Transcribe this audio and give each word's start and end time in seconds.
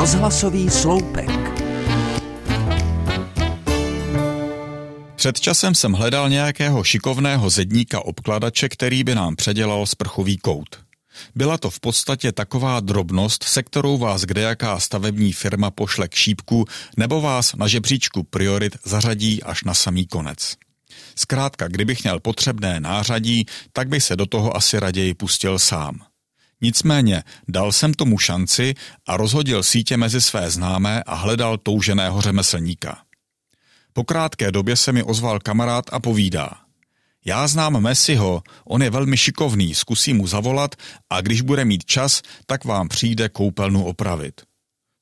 Rozhlasový 0.00 0.70
sloupek. 0.70 1.30
Před 5.14 5.40
časem 5.40 5.74
jsem 5.74 5.92
hledal 5.92 6.28
nějakého 6.28 6.84
šikovného 6.84 7.50
zedníka 7.50 8.04
obkladače, 8.04 8.68
který 8.68 9.04
by 9.04 9.14
nám 9.14 9.36
předělal 9.36 9.86
sprchový 9.86 10.38
kout. 10.38 10.80
Byla 11.34 11.58
to 11.58 11.70
v 11.70 11.80
podstatě 11.80 12.32
taková 12.32 12.80
drobnost, 12.80 13.42
se 13.42 13.62
kterou 13.62 13.98
vás 13.98 14.22
kdejaká 14.22 14.80
stavební 14.80 15.32
firma 15.32 15.70
pošle 15.70 16.08
k 16.08 16.14
šípku 16.14 16.64
nebo 16.96 17.20
vás 17.20 17.54
na 17.56 17.68
žebříčku 17.68 18.22
priorit 18.22 18.76
zařadí 18.84 19.42
až 19.42 19.64
na 19.64 19.74
samý 19.74 20.06
konec. 20.06 20.56
Zkrátka, 21.16 21.68
kdybych 21.68 22.02
měl 22.02 22.20
potřebné 22.20 22.80
nářadí, 22.80 23.46
tak 23.72 23.88
bych 23.88 24.02
se 24.02 24.16
do 24.16 24.26
toho 24.26 24.56
asi 24.56 24.80
raději 24.80 25.14
pustil 25.14 25.58
sám. 25.58 26.09
Nicméně 26.60 27.22
dal 27.48 27.72
jsem 27.72 27.94
tomu 27.94 28.18
šanci 28.18 28.74
a 29.06 29.16
rozhodil 29.16 29.62
sítě 29.62 29.96
mezi 29.96 30.20
své 30.20 30.50
známé 30.50 31.02
a 31.02 31.14
hledal 31.14 31.58
touženého 31.58 32.20
řemeslníka. 32.20 32.98
Po 33.92 34.04
krátké 34.04 34.52
době 34.52 34.76
se 34.76 34.92
mi 34.92 35.02
ozval 35.02 35.40
kamarád 35.40 35.84
a 35.92 36.00
povídá. 36.00 36.50
Já 37.24 37.48
znám 37.48 37.82
Messiho, 37.82 38.42
on 38.64 38.82
je 38.82 38.90
velmi 38.90 39.16
šikovný, 39.16 39.74
zkusím 39.74 40.16
mu 40.16 40.26
zavolat 40.26 40.74
a 41.10 41.20
když 41.20 41.40
bude 41.40 41.64
mít 41.64 41.84
čas, 41.84 42.22
tak 42.46 42.64
vám 42.64 42.88
přijde 42.88 43.28
koupelnu 43.28 43.84
opravit. 43.84 44.40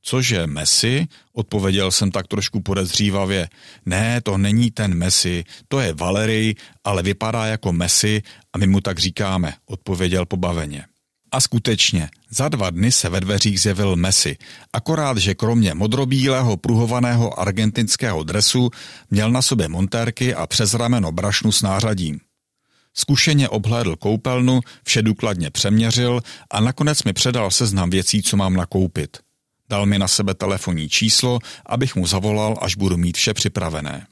Cože 0.02 0.46
Messi? 0.46 1.06
Odpověděl 1.32 1.90
jsem 1.90 2.10
tak 2.10 2.26
trošku 2.26 2.60
podezřívavě. 2.60 3.48
Ne, 3.86 4.20
to 4.20 4.38
není 4.38 4.70
ten 4.70 4.94
Messi, 4.94 5.44
to 5.68 5.80
je 5.80 5.92
Valery, 5.92 6.54
ale 6.84 7.02
vypadá 7.02 7.46
jako 7.46 7.72
Messi 7.72 8.22
a 8.52 8.58
my 8.58 8.66
mu 8.66 8.80
tak 8.80 8.98
říkáme, 8.98 9.54
odpověděl 9.66 10.26
pobaveně. 10.26 10.84
A 11.32 11.40
skutečně, 11.40 12.08
za 12.30 12.48
dva 12.48 12.70
dny 12.70 12.92
se 12.92 13.08
ve 13.08 13.20
dveřích 13.20 13.60
zjevil 13.60 13.96
Messi, 13.96 14.36
akorát, 14.72 15.18
že 15.18 15.34
kromě 15.34 15.74
modrobílého 15.74 16.56
pruhovaného 16.56 17.40
argentinského 17.40 18.22
dresu 18.22 18.70
měl 19.10 19.30
na 19.30 19.42
sobě 19.42 19.68
montérky 19.68 20.34
a 20.34 20.46
přes 20.46 20.74
rameno 20.74 21.12
brašnu 21.12 21.52
s 21.52 21.62
nářadím. 21.62 22.20
Zkušeně 22.94 23.48
obhlédl 23.48 23.96
koupelnu, 23.96 24.60
vše 24.84 25.02
důkladně 25.02 25.50
přeměřil 25.50 26.20
a 26.50 26.60
nakonec 26.60 27.04
mi 27.04 27.12
předal 27.12 27.50
seznam 27.50 27.90
věcí, 27.90 28.22
co 28.22 28.36
mám 28.36 28.54
nakoupit. 28.54 29.18
Dal 29.68 29.86
mi 29.86 29.98
na 29.98 30.08
sebe 30.08 30.34
telefonní 30.34 30.88
číslo, 30.88 31.38
abych 31.66 31.96
mu 31.96 32.06
zavolal, 32.06 32.58
až 32.60 32.76
budu 32.76 32.96
mít 32.96 33.16
vše 33.16 33.34
připravené. 33.34 34.06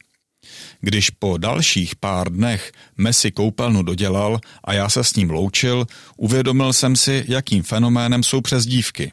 Když 0.81 1.11
po 1.11 1.37
dalších 1.39 1.97
pár 1.97 2.33
dnech 2.33 2.73
Messi 2.97 3.33
koupelnu 3.33 3.83
dodělal 3.83 4.41
a 4.65 4.73
já 4.73 4.89
se 4.89 5.05
s 5.05 5.15
ním 5.15 5.31
loučil, 5.31 5.87
uvědomil 6.17 6.73
jsem 6.73 6.97
si, 6.97 7.25
jakým 7.29 7.63
fenoménem 7.63 8.23
jsou 8.23 8.41
přezdívky. 8.41 9.13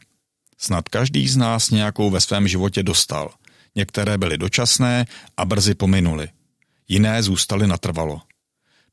Snad 0.58 0.88
každý 0.88 1.28
z 1.28 1.36
nás 1.36 1.70
nějakou 1.70 2.10
ve 2.10 2.20
svém 2.20 2.48
životě 2.48 2.82
dostal. 2.82 3.30
Některé 3.74 4.18
byly 4.18 4.38
dočasné 4.38 5.06
a 5.36 5.44
brzy 5.44 5.74
pominuly. 5.74 6.28
Jiné 6.88 7.22
zůstaly 7.22 7.66
natrvalo. 7.66 8.20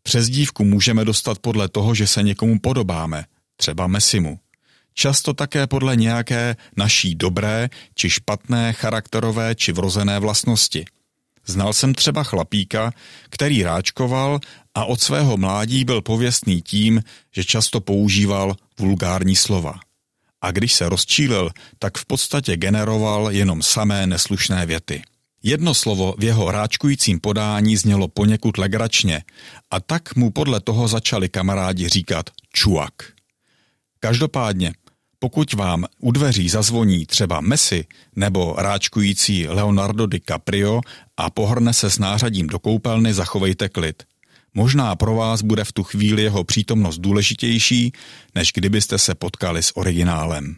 Přezdívku 0.04 0.66
můžeme 0.66 1.06
dostat 1.06 1.40
podle 1.40 1.70
toho, 1.70 1.96
že 1.96 2.08
se 2.08 2.24
někomu 2.24 2.60
podobáme, 2.60 3.26
třeba 3.56 3.88
Messimu. 3.88 4.40
Často 4.94 5.34
také 5.34 5.68
podle 5.68 5.96
nějaké 5.96 6.56
naší 6.78 7.16
dobré 7.16 7.70
či 7.96 8.10
špatné 8.10 8.74
charakterové 8.74 9.56
či 9.56 9.72
vrozené 9.72 10.20
vlastnosti– 10.20 10.86
Znal 11.46 11.74
jsem 11.74 11.94
třeba 11.94 12.24
chlapíka, 12.24 12.92
který 13.30 13.64
ráčkoval 13.64 14.40
a 14.76 14.86
od 14.86 15.02
svého 15.02 15.38
mládí 15.38 15.86
byl 15.86 16.02
pověstný 16.02 16.62
tím, 16.62 17.04
že 17.32 17.44
často 17.44 17.82
používal 17.82 18.56
vulgární 18.80 19.36
slova. 19.36 19.80
A 20.42 20.52
když 20.52 20.74
se 20.74 20.90
rozčílil, 20.90 21.52
tak 21.80 21.98
v 21.98 22.06
podstatě 22.06 22.58
generoval 22.58 23.32
jenom 23.32 23.62
samé 23.62 24.08
neslušné 24.08 24.66
věty. 24.66 25.02
Jedno 25.44 25.74
slovo 25.74 26.16
v 26.18 26.24
jeho 26.24 26.52
ráčkujícím 26.52 27.20
podání 27.20 27.78
znělo 27.78 28.08
poněkud 28.08 28.58
legračně 28.58 29.24
a 29.72 29.80
tak 29.80 30.16
mu 30.16 30.32
podle 30.32 30.62
toho 30.62 30.88
začali 30.88 31.30
kamarádi 31.30 31.90
říkat 31.90 32.30
čuak. 32.54 32.94
Každopádně 34.00 34.74
pokud 35.24 35.54
vám 35.54 35.86
u 36.00 36.12
dveří 36.12 36.50
zazvoní 36.50 37.06
třeba 37.06 37.42
Messi 37.42 37.86
nebo 38.16 38.56
ráčkující 38.58 39.48
Leonardo 39.48 40.08
DiCaprio 40.08 40.82
a 41.18 41.30
pohrne 41.30 41.74
se 41.74 41.90
s 41.90 42.00
nářadím 42.00 42.48
do 42.48 42.60
koupelny, 42.60 43.14
zachovejte 43.14 43.70
klid. 43.70 44.04
Možná 44.54 44.96
pro 44.96 45.16
vás 45.16 45.42
bude 45.42 45.64
v 45.64 45.72
tu 45.72 45.84
chvíli 45.84 46.24
jeho 46.24 46.44
přítomnost 46.44 46.98
důležitější, 46.98 47.92
než 48.36 48.52
kdybyste 48.54 48.98
se 48.98 49.16
potkali 49.16 49.64
s 49.64 49.78
originálem. 49.78 50.56